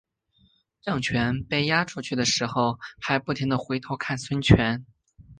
[0.81, 4.83] 郑泉被押出去的时候还不停回头看孙权。